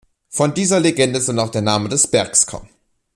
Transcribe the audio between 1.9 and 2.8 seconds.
Bergs kommen.